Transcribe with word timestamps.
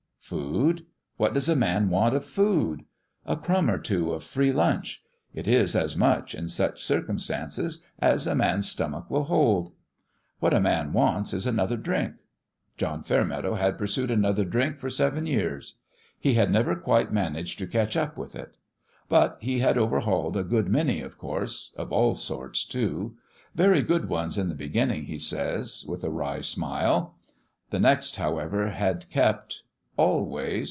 Food? 0.23 0.85
What 1.17 1.33
does 1.33 1.49
a 1.49 1.57
man 1.57 1.89
want 1.89 2.15
of 2.15 2.23
food? 2.23 2.85
A 3.25 3.35
crumb 3.35 3.69
or 3.69 3.77
two 3.79 4.13
of 4.13 4.23
free 4.23 4.53
lunch: 4.53 5.03
it 5.33 5.45
is 5.47 5.75
as 5.75 5.97
much, 5.97 6.33
in 6.35 6.47
such 6.47 6.85
cir 6.85 7.01
cumstances, 7.01 7.83
as 7.99 8.25
a 8.27 8.35
man's 8.35 8.69
stomach 8.69 9.09
will 9.11 9.23
hold. 9.25 9.73
What 10.39 10.53
158 10.53 10.93
THEOLOGICAL 10.93 11.03
TRAINING 11.03 11.17
a 11.17 11.17
man 11.17 11.17
wants 11.17 11.33
is 11.33 11.45
another 11.45 11.75
drink. 11.75 12.15
John 12.77 13.03
Fair 13.03 13.25
meadow 13.25 13.55
had 13.55 13.77
pursued 13.77 14.09
another 14.11 14.45
drink 14.45 14.77
for 14.77 14.89
seven 14.89 15.25
years. 15.25 15.75
He 16.17 16.35
had 16.35 16.49
never 16.51 16.75
quite 16.77 17.11
managed 17.11 17.57
to 17.59 17.67
catch 17.67 17.97
up 17.97 18.15
with 18.17 18.33
it. 18.35 18.55
But 19.09 19.37
he 19.41 19.59
had 19.59 19.77
overhauled 19.77 20.37
a 20.37 20.43
good 20.45 20.69
many, 20.69 21.01
of 21.01 21.17
course 21.17 21.73
of 21.75 21.91
all 21.91 22.13
sorts, 22.15 22.63
too: 22.63 23.17
very 23.55 23.81
good 23.81 24.07
ones 24.07 24.37
in 24.37 24.47
the 24.47 24.55
beginning, 24.55 25.05
he 25.07 25.17
says, 25.19 25.83
with 25.89 26.05
a 26.05 26.11
wry 26.11 26.39
smile. 26.39 27.17
The 27.71 27.79
next, 27.79 28.15
however, 28.15 28.69
had 28.69 29.09
kept... 29.09 29.63
always 29.97 30.51